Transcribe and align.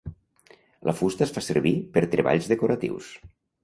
La 0.89 0.95
fusta 1.03 1.25
es 1.27 1.35
fa 1.37 1.45
servir 1.51 1.77
per 1.99 2.07
treballs 2.17 2.53
decoratius. 2.57 3.17